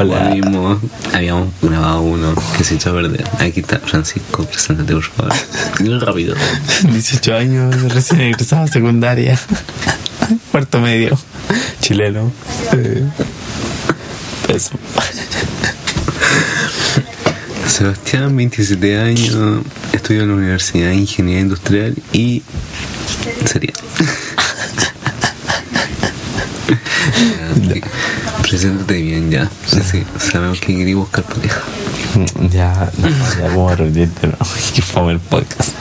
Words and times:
Hola. 0.00 0.30
Mismo, 0.30 0.80
habíamos 1.12 1.48
grabado 1.60 2.02
uno 2.02 2.32
que 2.56 2.62
se 2.62 2.76
echó 2.76 2.90
a 2.90 2.94
perder. 2.94 3.28
Aquí 3.40 3.60
está 3.60 3.80
Francisco, 3.80 4.44
preséntate 4.44 4.92
por 4.92 5.02
favor. 5.02 5.32
Dilo 5.80 5.98
rápido. 5.98 6.36
18 6.84 7.34
años, 7.34 7.92
recién 7.92 8.20
egresado 8.20 8.62
a 8.62 8.68
secundaria. 8.68 9.36
Cuarto 10.52 10.80
medio. 10.80 11.18
Chileno. 11.80 12.30
Eh, 12.74 13.02
Eso. 14.54 14.70
Sebastián, 17.66 18.36
27 18.36 18.98
años, 19.00 19.36
estudio 19.92 20.22
en 20.22 20.28
la 20.28 20.34
Universidad 20.34 20.88
de 20.90 20.94
Ingeniería 20.94 21.42
Industrial 21.42 21.94
y 22.12 22.42
sería. 23.46 23.72
Preséntate 28.42 29.02
bien 29.02 29.30
ya. 29.30 29.50
Sí, 29.66 29.80
sí, 29.90 30.04
sabemos 30.18 30.60
que 30.60 30.76
quería 30.76 30.96
buscar 30.96 31.24
pareja. 31.24 31.60
Ya, 32.50 32.90
no, 32.98 33.08
ya 33.08 33.48
como 33.52 33.68
a 33.68 33.76
reunirte, 33.76 34.26
no. 34.26 34.36
Que 34.74 34.82
fome 34.82 35.12
el 35.12 35.20
podcast. 35.20 35.74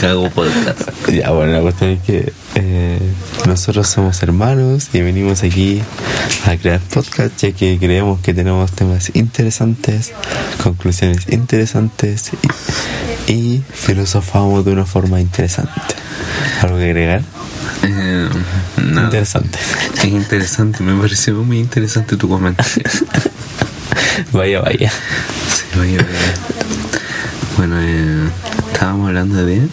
Cago 0.00 0.30
podcast. 0.30 0.90
Ya, 1.08 1.30
bueno, 1.30 1.52
la 1.52 1.60
cuestión 1.62 1.90
es 1.92 2.02
que 2.02 2.32
eh, 2.54 2.98
nosotros 3.46 3.88
somos 3.88 4.22
hermanos 4.22 4.90
y 4.92 5.00
venimos 5.00 5.42
aquí 5.42 5.80
a 6.46 6.56
crear 6.56 6.80
podcast 6.80 7.36
ya 7.38 7.52
que 7.52 7.78
creemos 7.78 8.20
que 8.20 8.34
tenemos 8.34 8.72
temas 8.72 9.10
interesantes, 9.14 10.12
conclusiones 10.62 11.28
interesantes 11.28 12.30
y, 13.26 13.32
y 13.32 13.62
filosofamos 13.72 14.64
de 14.66 14.72
una 14.72 14.84
forma 14.84 15.20
interesante. 15.20 15.72
¿Algo 16.60 16.76
que 16.76 16.84
agregar? 16.84 17.22
Eh. 17.86 18.28
Interesante. 18.78 19.58
Es 19.96 20.04
interesante, 20.04 20.82
me 20.82 21.00
pareció 21.00 21.34
muy 21.34 21.58
interesante 21.58 22.16
tu 22.16 22.28
comentario. 22.28 22.84
Vaya, 24.32 24.60
vaya. 24.60 24.90
Sí, 24.90 25.78
vaya, 25.78 25.98
vaya. 25.98 26.34
Bueno, 27.56 27.76
eh, 27.80 28.28
estábamos 28.72 29.08
hablando 29.08 29.44
de. 29.44 29.68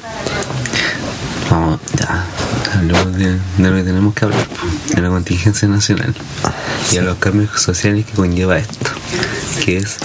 Vamos, 1.50 1.80
ya. 2.00 2.26
Hablamos 2.76 3.16
de, 3.18 3.40
de 3.58 3.70
lo 3.70 3.76
que 3.76 3.84
tenemos 3.84 4.14
que 4.14 4.26
hablar, 4.26 4.48
de 4.96 5.02
la 5.02 5.10
contingencia 5.10 5.68
nacional 5.68 6.14
y 6.92 6.98
a 6.98 7.04
los 7.04 7.18
cambios 7.18 7.62
sociales 7.62 8.06
que 8.06 8.14
conlleva 8.14 8.58
esto, 8.58 8.90
que 9.64 9.78
es 9.78 9.98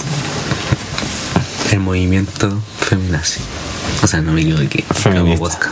el 1.71 1.79
movimiento 1.79 2.61
feminazi. 2.79 3.41
O 4.03 4.07
sea, 4.07 4.21
no 4.21 4.33
me 4.33 4.41
equivoqué. 4.41 4.83
Feminista. 4.93 5.71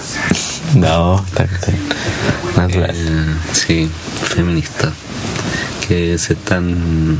No, 0.76 1.24
está 1.26 1.44
está 1.44 1.72
natural. 2.56 2.92
Eh, 2.94 3.36
sí, 3.54 3.90
feminista. 4.24 4.92
Que 5.88 6.18
se 6.18 6.34
están. 6.34 7.18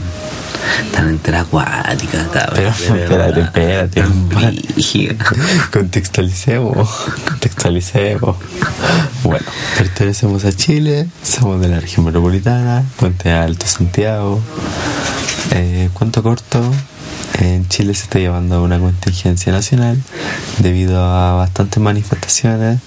Están 0.86 1.10
enteras 1.10 1.48
acuáticas, 1.48 2.28
cabrón. 2.28 2.74
Pero, 2.78 2.96
espérate, 2.96 3.42
espérate. 3.42 4.02
Tan. 4.02 4.30
Contextualicemos, 5.72 6.90
contextualicemos. 7.28 8.36
Bueno, 9.24 9.46
pertenecemos 9.78 10.44
a 10.46 10.52
Chile, 10.52 11.08
somos 11.24 11.62
de 11.62 11.70
la 11.70 11.80
región 11.80 12.06
metropolitana, 12.06 12.84
Puente 12.98 13.32
Alto, 13.32 13.66
Santiago. 13.66 14.42
Eh, 15.52 15.90
cuento 15.94 16.22
corto, 16.22 16.62
en 17.40 17.68
Chile 17.68 17.94
se 17.94 18.04
está 18.04 18.20
llevando 18.20 18.64
una 18.64 18.80
contingencia 18.80 19.52
nacional 19.52 20.02
debido 20.60 21.04
a 21.04 21.34
bastantes 21.34 21.82
manifestaciones 21.82 22.80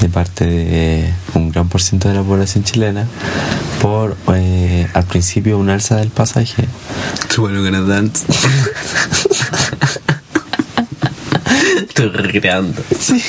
de 0.00 0.08
parte 0.08 0.46
de 0.46 1.12
un 1.34 1.50
gran 1.50 1.68
por 1.68 1.82
ciento 1.82 2.08
de 2.08 2.14
la 2.14 2.22
población 2.22 2.64
chilena 2.64 3.06
por 3.82 4.16
eh, 4.34 4.86
al 4.94 5.04
principio 5.04 5.58
un 5.58 5.70
alza 5.70 5.96
del 5.96 6.10
pasaje 6.10 6.66
Tú 7.34 7.48
lo 7.48 7.62
que 7.62 7.70
nos 7.70 7.86
dan. 7.88 8.10
Estoy 11.88 12.08
recreando. 12.08 12.82
Sí. 12.98 13.22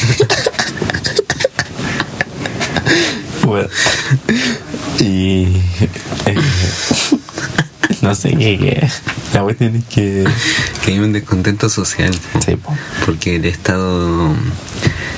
bueno. 3.44 3.70
Y. 5.00 5.44
eh, 6.26 6.36
no 8.02 8.16
sé 8.16 8.36
qué, 8.36 8.58
qué. 8.58 8.90
La 9.34 9.44
cuestión 9.44 9.75
es 9.75 9.85
que. 9.85 10.25
Que 10.84 10.91
hay 10.91 11.00
un 11.00 11.12
descontento 11.12 11.69
social. 11.69 12.12
po. 12.34 12.41
Sí, 12.41 12.56
po. 12.56 12.75
Porque 13.06 13.35
el 13.35 13.45
Estado 13.45 14.34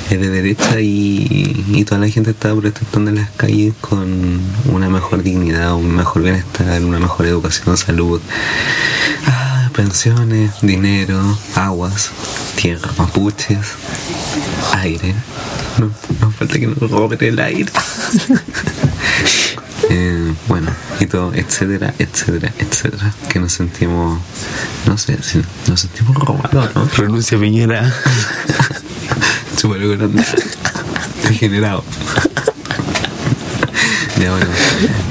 es 0.09 0.19
de 0.19 0.29
derecha 0.29 0.81
y, 0.81 1.65
y 1.69 1.85
toda 1.85 2.01
la 2.01 2.09
gente 2.09 2.31
está 2.31 2.53
protestando 2.55 3.11
en 3.11 3.17
las 3.17 3.29
calles 3.31 3.73
con 3.79 4.39
una 4.65 4.89
mejor 4.89 5.23
dignidad, 5.23 5.75
un 5.75 5.95
mejor 5.95 6.23
bienestar, 6.23 6.83
una 6.83 6.99
mejor 6.99 7.27
educación, 7.27 7.77
salud, 7.77 8.19
ah, 9.27 9.69
pensiones, 9.73 10.51
dinero, 10.61 11.37
aguas, 11.55 12.11
tierra, 12.55 12.89
mapuches, 12.97 13.67
aire. 14.73 15.13
No, 15.77 15.89
no 16.19 16.31
falta 16.31 16.59
que 16.59 16.67
nos 16.67 16.77
roben 16.79 17.19
el 17.21 17.39
aire. 17.39 17.71
Eh, 19.93 20.33
bueno, 20.47 20.71
y 21.01 21.05
todo, 21.05 21.33
etcétera, 21.33 21.93
etcétera, 21.99 22.53
etcétera. 22.57 23.13
Que 23.27 23.39
nos 23.39 23.51
sentimos, 23.51 24.21
no 24.85 24.97
sé, 24.97 25.21
si 25.21 25.41
nos 25.67 25.81
sentimos 25.81 26.15
robados, 26.15 26.73
¿no? 26.73 26.87
Renuncia 26.95 27.37
Piñera. 27.37 27.93
Súper 29.57 29.97
grande. 29.97 30.23
Degenerado. 31.27 31.83
Ya 34.19 34.29
bueno. 34.29 34.45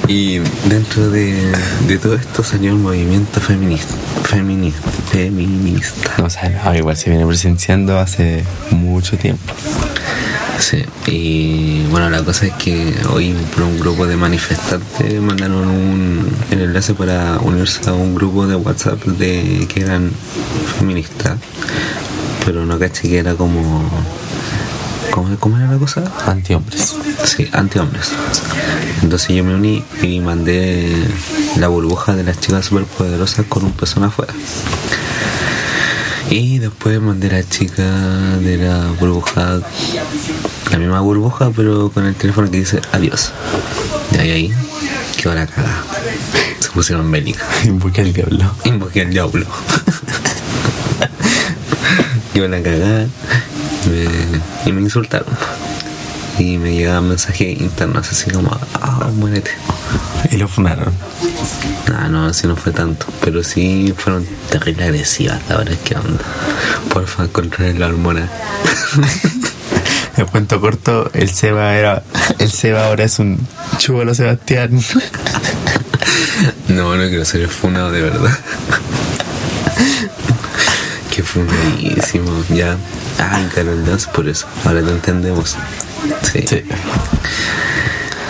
Y 0.06 0.38
dentro 0.66 1.10
de, 1.10 1.52
de 1.88 1.98
todo 1.98 2.14
esto 2.14 2.44
salió 2.44 2.74
un 2.74 2.82
movimiento 2.82 3.40
feminista. 3.40 3.92
Feminista. 4.22 4.88
Feminista. 5.10 6.12
No, 6.16 6.26
o 6.26 6.30
sea, 6.30 6.48
no, 6.64 6.76
igual 6.76 6.96
se 6.96 7.10
viene 7.10 7.26
presenciando 7.26 7.98
hace 7.98 8.44
mucho 8.70 9.18
tiempo. 9.18 9.52
Sí. 10.60 10.84
Y 11.06 11.86
bueno, 11.90 12.10
la 12.10 12.22
cosa 12.22 12.46
es 12.46 12.52
que 12.54 12.94
hoy 13.12 13.34
por 13.54 13.64
un 13.64 13.80
grupo 13.80 14.06
de 14.06 14.16
manifestantes 14.16 15.20
mandaron 15.20 15.68
un 15.68 16.28
el 16.50 16.60
enlace 16.60 16.94
para 16.94 17.38
unirse 17.40 17.88
a 17.88 17.94
un 17.94 18.14
grupo 18.14 18.46
de 18.46 18.56
WhatsApp 18.56 19.02
de 19.04 19.66
que 19.72 19.80
eran 19.80 20.10
feministas. 20.78 21.38
Pero 22.44 22.66
no 22.66 22.78
caché 22.78 23.08
que 23.08 23.18
era 23.18 23.34
como. 23.34 23.82
¿Cómo, 25.10 25.36
cómo 25.40 25.56
era 25.56 25.72
la 25.72 25.78
cosa? 25.78 26.04
Antihombres. 26.26 26.94
Sí, 27.24 27.48
antihombres. 27.52 28.12
Entonces 29.02 29.34
yo 29.34 29.42
me 29.42 29.54
uní 29.54 29.82
y 30.02 30.20
mandé 30.20 30.94
la 31.56 31.68
burbuja 31.68 32.14
de 32.14 32.22
las 32.22 32.38
chicas 32.38 32.66
superpoderosas 32.66 33.46
con 33.46 33.64
un 33.64 33.72
pezón 33.72 34.04
afuera. 34.04 34.32
Y 36.30 36.58
después 36.60 37.00
mandé 37.00 37.28
la 37.30 37.42
chica 37.48 37.82
de 38.40 38.56
la 38.56 38.86
burbuja, 39.00 39.60
la 40.70 40.78
misma 40.78 41.00
burbuja, 41.00 41.50
pero 41.54 41.90
con 41.90 42.06
el 42.06 42.14
teléfono 42.14 42.48
que 42.50 42.58
dice 42.58 42.80
adiós. 42.92 43.32
Y 44.12 44.18
ahí, 44.18 44.30
ahí 44.30 44.52
quedó 45.20 45.34
la 45.34 45.46
cagada. 45.46 45.82
Se 46.60 46.70
pusieron 46.70 47.10
bélicas. 47.10 47.46
Invoca 47.64 48.00
el 48.02 48.12
diablo. 48.12 48.44
Invoqué 48.64 49.00
al 49.02 49.10
diablo. 49.10 49.44
Yo 52.34 52.46
la 52.46 52.62
cagada 52.62 53.06
me- 53.90 54.70
y 54.70 54.72
me 54.72 54.82
insultaron. 54.82 55.26
Y 56.40 56.56
me 56.56 56.72
llegaban 56.72 57.06
mensajes 57.06 57.60
internos 57.60 58.10
así 58.10 58.30
como, 58.30 58.58
ah, 58.80 59.10
muérete. 59.14 59.50
Y 60.30 60.38
lo 60.38 60.48
funaron. 60.48 60.90
No, 61.86 62.08
no, 62.08 62.26
así 62.28 62.46
no 62.46 62.56
fue 62.56 62.72
tanto. 62.72 63.04
Pero 63.22 63.44
sí 63.44 63.92
fueron 63.94 64.26
terrible 64.48 64.84
agresivas, 64.84 65.38
la 65.50 65.58
verdad 65.58 65.74
es 65.74 65.80
que 65.80 65.96
onda. 65.96 66.24
Porfa, 66.94 67.28
controlen 67.28 67.78
la 67.78 67.88
hormona. 67.88 68.26
El 70.16 70.26
cuento 70.26 70.60
corto, 70.62 71.10
el 71.14 71.30
Seba 71.30 71.74
era. 71.76 72.02
El 72.38 72.50
Seba 72.50 72.86
ahora 72.86 73.04
es 73.04 73.18
un 73.18 73.38
chubalo 73.78 74.14
Sebastián. 74.14 74.80
No, 76.68 76.96
no 76.96 77.08
quiero 77.08 77.24
ser 77.24 77.48
funado 77.48 77.90
de 77.90 78.00
verdad. 78.00 78.30
Qué 81.14 81.22
funadísimo, 81.22 82.44
ya. 82.48 82.76
Ay, 83.18 83.48
Carol 83.54 83.84
Dance 83.84 84.08
por 84.14 84.28
eso. 84.28 84.46
Ahora 84.64 84.80
lo 84.80 84.92
entendemos. 84.92 85.56
Sí. 86.22 86.44
Sí. 86.46 86.62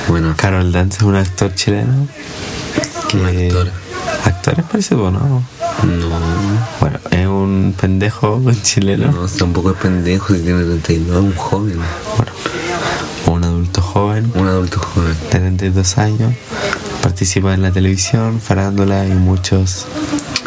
Bueno, 0.08 0.34
Carol 0.36 0.72
Dance 0.72 0.98
es 0.98 1.02
un 1.02 1.14
actor 1.16 1.54
chileno. 1.54 2.08
Un 3.14 3.26
actor. 3.26 3.70
Actores 4.24 4.64
parece 4.70 4.94
bueno. 4.94 5.20
no. 5.20 5.44
Bueno, 6.80 6.98
es 7.10 7.26
un 7.26 7.74
pendejo 7.80 8.42
chileno. 8.62 9.12
No, 9.12 9.26
tampoco 9.28 9.70
es 9.70 9.76
pendejo 9.76 10.34
si 10.34 10.40
tiene 10.40 10.62
32, 10.64 11.16
es 11.16 11.22
un 11.22 11.34
joven, 11.36 11.78
Bueno, 12.16 12.32
un 13.26 13.44
adulto 13.44 13.80
joven 13.82 14.32
un 14.34 14.46
adulto 14.48 14.80
joven. 14.80 15.14
de 15.30 15.38
32 15.38 15.98
años. 15.98 16.34
Participa 17.02 17.54
en 17.54 17.62
la 17.62 17.70
televisión, 17.72 18.40
farándula 18.40 19.06
y 19.06 19.10
muchos 19.12 19.86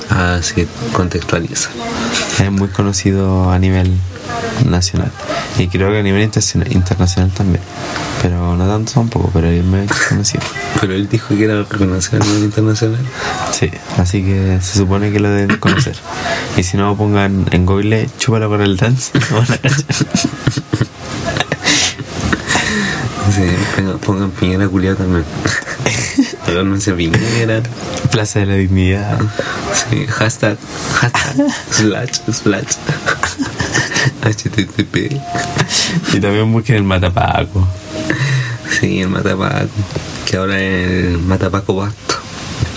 Ah, 0.10 0.40
sí, 0.42 0.68
contextualiza. 0.94 1.70
Es 2.40 2.52
muy 2.52 2.68
conocido 2.70 3.50
a 3.52 3.58
nivel 3.60 3.92
nacional. 4.70 5.12
Y 5.58 5.68
creo 5.68 5.92
que 5.92 6.00
a 6.00 6.04
nivel 6.04 6.22
internacional, 6.24 6.72
internacional 6.72 7.32
también. 7.32 7.62
Pero 8.22 8.56
no 8.56 8.68
tanto 8.68 8.94
tampoco, 8.94 9.30
pero 9.34 9.48
es 9.48 9.64
muy 9.64 9.86
conocido. 10.10 10.44
Pero 10.80 10.94
él 10.96 11.08
dijo 11.08 11.30
que 11.36 11.46
era 11.46 11.64
reconocido 11.64 12.22
a 12.22 12.26
nivel 12.26 12.44
internacional. 12.44 13.00
Sí, 13.58 13.70
así 13.98 14.22
que 14.24 14.60
se 14.62 14.80
supone 14.80 15.12
que 15.12 15.20
lo 15.22 15.30
deben 15.30 15.58
conocer. 15.58 15.96
Y 16.58 16.64
si 16.64 16.76
no, 16.78 16.96
pongan 16.98 17.46
en 17.52 17.66
Google, 17.66 18.10
chúpalo 18.20 18.50
con 18.50 18.62
el 18.62 18.76
dance. 18.78 19.12
Sí, 23.34 23.42
pongan- 24.06 24.30
Piñera 24.32 24.68
culiado 24.68 24.98
también. 24.98 25.24
Agárrense 26.48 26.94
Piñera. 26.94 27.62
Plaza 28.12 28.40
de 28.40 28.46
la 28.46 28.56
Dignidad. 28.56 29.20
Sí, 29.90 30.06
hashtag, 30.08 30.58
hashtag, 31.00 31.48
slash, 31.72 32.20
slash. 32.32 32.76
HTTP. 34.24 35.20
Y 36.14 36.20
también 36.20 36.52
busquen 36.52 36.76
el 36.78 36.84
Matapaco. 36.84 37.68
Sí, 38.80 39.02
el 39.02 39.10
Matapaco. 39.10 39.68
Que 40.30 40.38
ahora 40.38 40.62
es 40.62 41.06
el 41.06 41.20
Matapaco 41.20 41.76
Basto. 41.76 42.16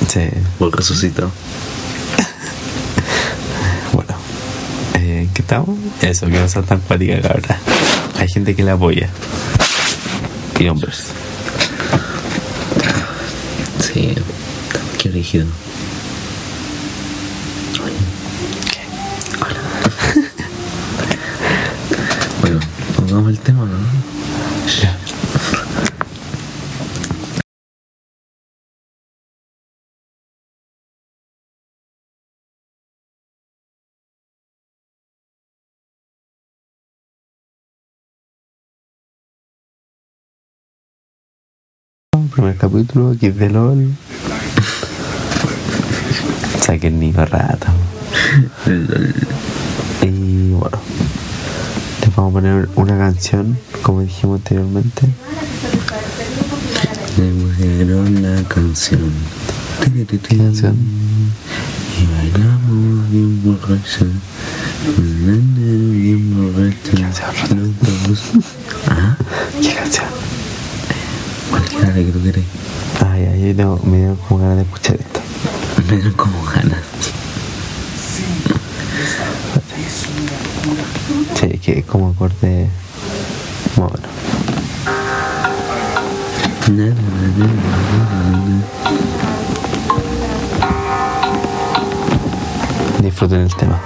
Sí, 0.08 0.28
Porque 0.58 0.76
resucitó. 0.78 1.30
bueno. 3.92 4.14
Eh, 4.94 5.22
¿en 5.22 5.28
¿Qué 5.34 5.42
estamos? 5.42 5.76
Eso, 6.02 6.26
que 6.26 6.38
no 6.38 6.48
sea 6.48 6.62
tan 6.62 6.80
cuática 6.80 7.20
cabra. 7.20 7.58
Hay 8.18 8.28
gente 8.28 8.54
que 8.54 8.62
la 8.62 8.74
apoya. 8.74 9.08
Y 10.58 10.68
hombres. 10.68 11.06
Sí, 13.80 14.14
qué 14.98 15.08
rígido. 15.10 15.46
Bueno, 22.40 22.60
pongamos 22.96 23.30
el 23.30 23.38
tema, 23.40 23.64
¿no? 23.64 23.76
Ya. 24.82 24.96
Primer 42.32 42.56
capítulo, 42.56 43.10
aquí 43.10 43.28
de 43.28 43.50
LOL. 43.50 43.94
Saquen 46.60 46.98
niño 47.00 47.24
rata. 47.26 47.72
Y 50.02 50.50
bueno, 50.50 50.78
les 52.00 52.14
vamos 52.14 52.30
a 52.30 52.32
poner 52.34 52.68
una 52.76 52.96
canción, 52.98 53.58
como 53.82 54.02
dijimos 54.02 54.38
anteriormente. 54.40 55.06
Me 57.16 57.42
pusieron 57.42 58.22
la 58.22 58.42
canción. 58.48 59.10
¿Qué 60.08 60.18
canción? 60.36 60.76
Y 61.98 62.06
bailamos 62.12 63.10
bien 63.10 63.42
borracha. 63.42 64.06
Bien 64.96 66.34
borracha. 66.36 67.54
Los 67.54 68.08
dos. 68.08 68.22
Ah, 68.88 69.16
¿Qué 69.60 69.74
canción? 69.74 70.25
Que 71.94 72.12
quieres. 72.22 72.44
Ay, 73.10 73.24
ay, 73.26 73.54
tengo- 73.54 73.80
me 73.84 73.98
dieron 73.98 74.16
como 74.16 74.40
ganas 74.40 74.56
de 74.56 74.62
escuchar 74.62 74.96
esto. 74.96 75.20
Me 75.90 75.98
dan 75.98 76.12
como 76.12 76.42
ganas. 76.44 76.80
Sí, 81.40 81.58
que 81.58 81.78
es 81.80 81.84
como 81.84 82.08
acorde. 82.10 82.68
Bueno, 83.76 83.92
disfruten 93.02 93.40
el 93.40 93.54
tema. 93.54 93.80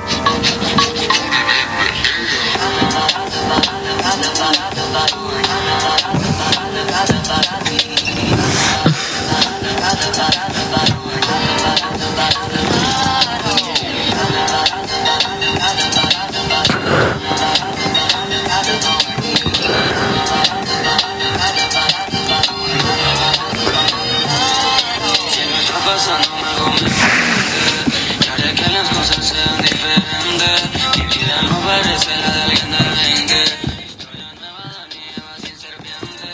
Me 26.19 26.49
algo 26.49 26.71
diferente 26.79 27.99
Y 28.21 28.29
haré 28.29 28.55
que 28.55 28.69
las 28.73 28.89
cosas 28.89 29.25
sean 29.25 29.63
diferentes 29.63 30.61
Mi 30.97 31.05
vida 31.07 31.43
no 31.43 31.61
parece 31.61 32.17
la 32.17 32.31
de 32.35 32.43
alguien 32.43 32.71
de 32.71 32.79
20 32.79 33.45
Historia 33.87 34.27
nueva 34.41 34.65
de 34.81 34.97
nieva 34.97 35.33
sin 35.41 35.57
serpiente 35.57 36.29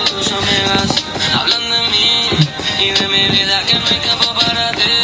Incluso 0.00 0.36
amigas 0.36 0.90
hablan 1.34 1.64
de 1.70 1.80
mí 1.90 2.10
Y 2.86 2.90
de 2.90 3.08
mi 3.08 3.24
vida 3.36 3.62
que 3.66 3.74
no 3.74 3.86
hay 3.86 3.98
tiempo 3.98 4.34
para 4.34 4.70
ti 4.72 4.94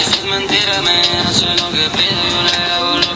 Eso 0.00 0.14
es 0.18 0.24
mentira, 0.24 0.82
me 0.82 0.98
hace 1.28 1.46
lo 1.62 1.70
que 1.70 1.84
pido 1.96 2.20
Yo 2.32 2.42
le 2.42 2.72
hago 2.72 2.98
lo 2.98 3.09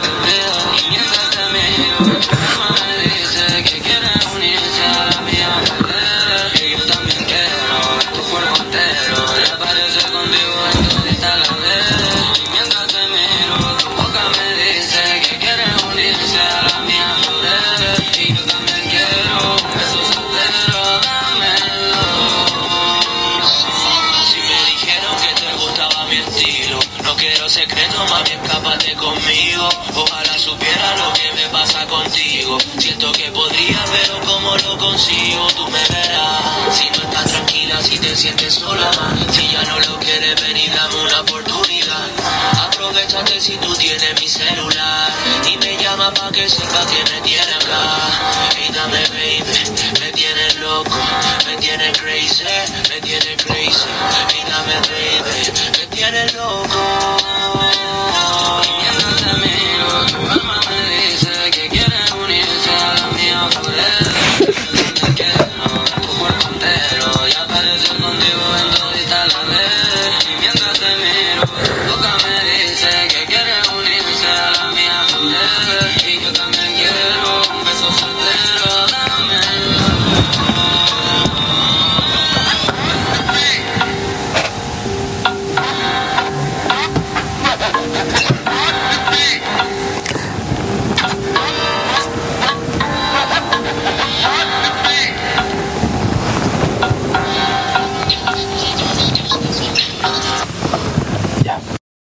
Ojalá 30.35 30.39
supiera 30.39 30.95
lo 30.97 31.13
que 31.13 31.31
me 31.33 31.49
pasa 31.49 31.85
contigo. 31.87 32.57
Siento 32.77 33.11
que 33.13 33.31
podría, 33.31 33.85
pero 33.85 34.19
como 34.25 34.57
lo 34.57 34.77
consigo, 34.77 35.47
tú 35.55 35.65
me 35.69 35.79
verás. 35.79 36.75
Si 36.75 36.89
no 36.89 37.03
estás 37.07 37.31
tranquila, 37.31 37.81
si 37.81 37.97
te 37.97 38.15
sientes 38.15 38.55
sola, 38.55 38.91
si 39.31 39.47
ya 39.47 39.63
no 39.63 39.79
lo 39.79 39.99
quieres 39.99 40.41
venir, 40.41 40.71
dame 40.73 40.95
una 40.95 41.21
oportunidad. 41.21 42.09
Aprovechate 42.67 43.39
si 43.39 43.55
tú 43.57 43.73
tienes 43.75 44.19
mi 44.19 44.27
celular 44.27 45.13
y 45.49 45.57
me 45.57 45.77
llama 45.81 46.13
pa' 46.13 46.31
que 46.31 46.49
sepa 46.49 46.85
que 46.87 47.13
me 47.13 47.21
tiene 47.21 47.53
acá. 47.53 48.51
Y 48.67 48.73
dame, 48.73 49.03
baby, 49.09 50.01
me 50.01 50.11
tienes 50.11 50.55
loco, 50.55 50.97
me 51.45 51.55
tienes 51.57 51.97
crazy, 51.97 52.43
me 52.89 52.99
tienes 52.99 53.43
crazy. 53.43 53.89